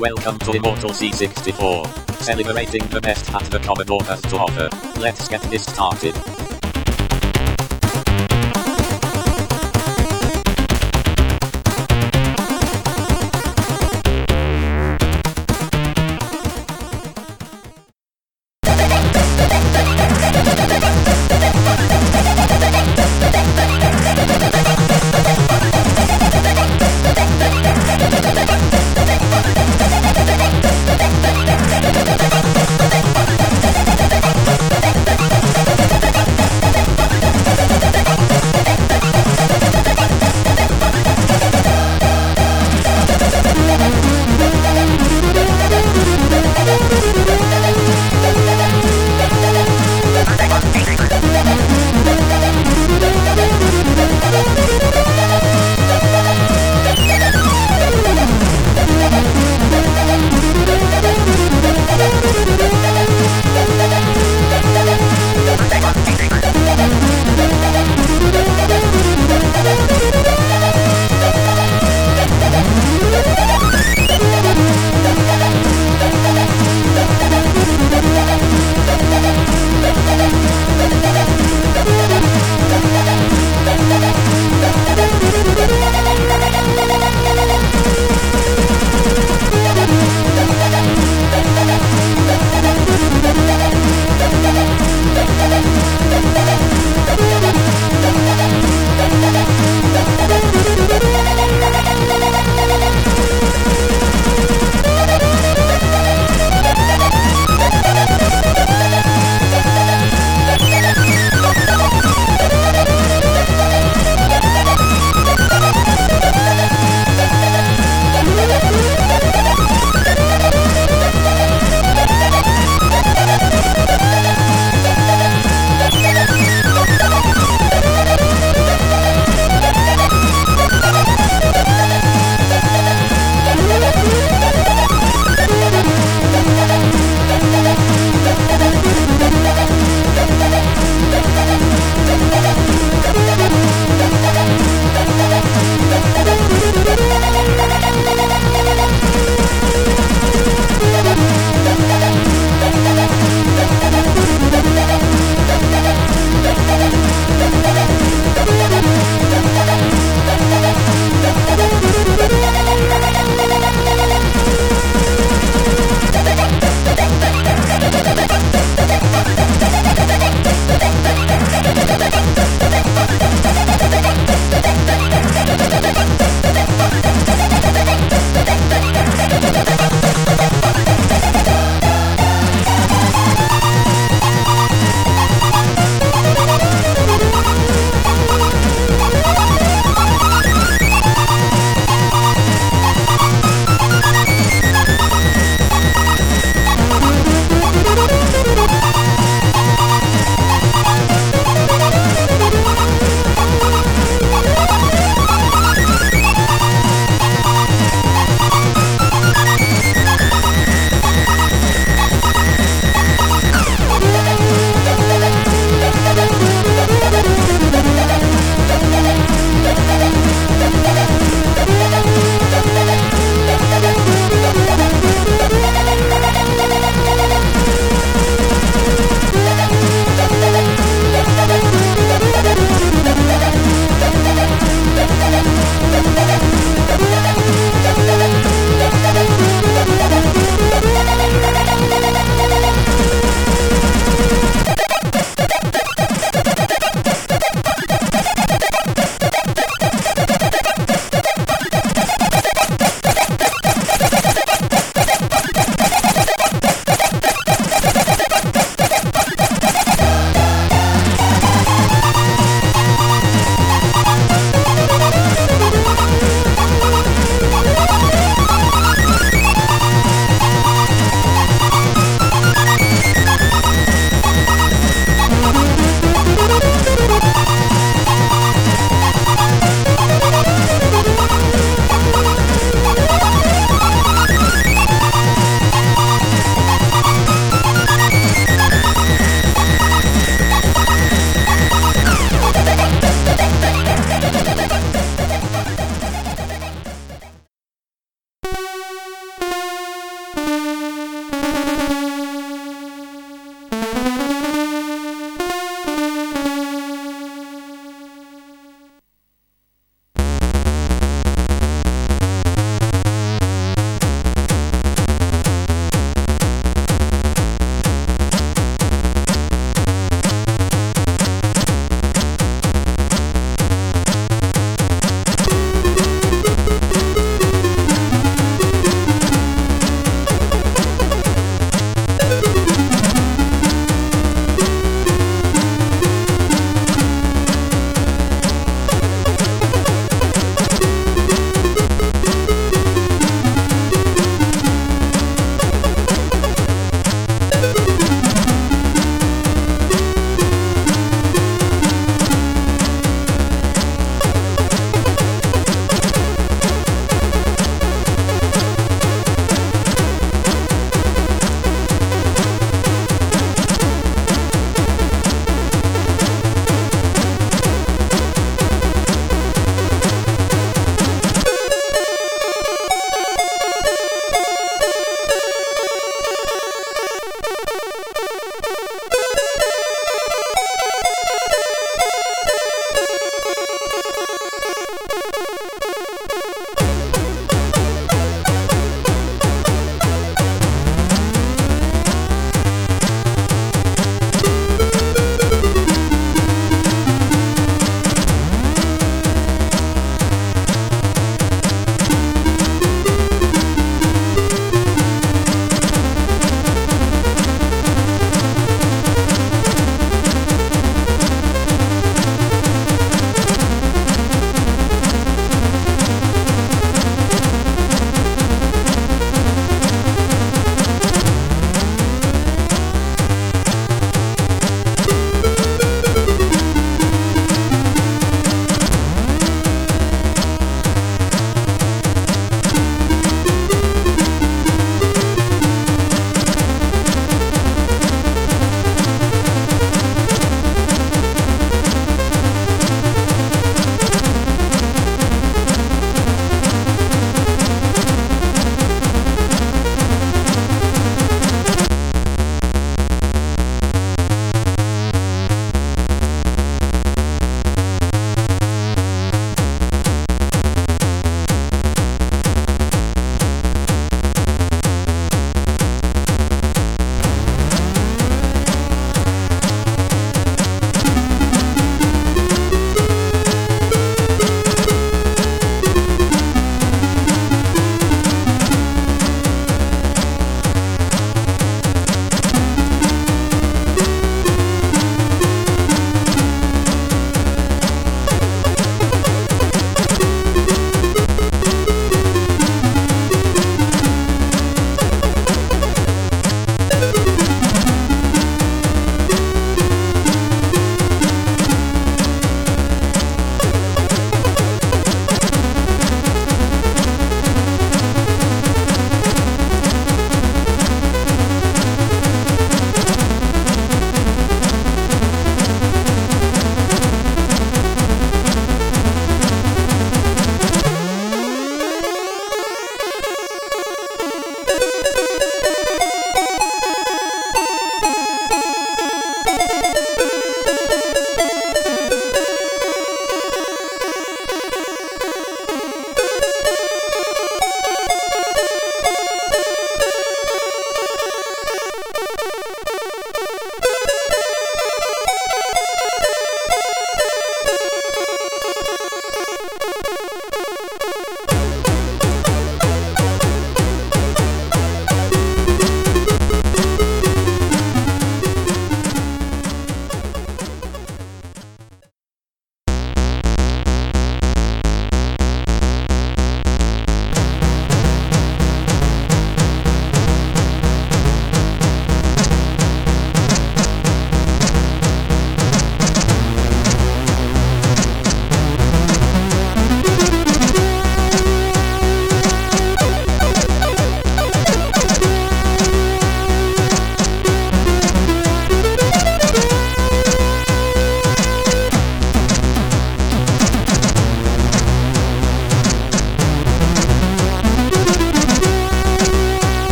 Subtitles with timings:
[0.00, 2.22] Welcome to Immortal C64.
[2.22, 4.70] Celebrating the best that the Commodore has to offer.
[4.98, 6.16] Let's get this started.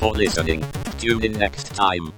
[0.00, 0.64] For listening.
[0.98, 2.12] Tune in next time.